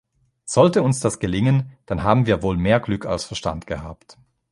Sollte 0.45 0.81
uns 0.81 0.99
das 0.99 1.19
gelingen, 1.19 1.77
dann 1.85 2.01
haben 2.01 2.25
wir 2.25 2.41
wohl 2.41 2.57
mehr 2.57 2.79
Glück 2.79 3.05
als 3.05 3.23
Verstand 3.25 3.67
gehabt. 3.67 4.17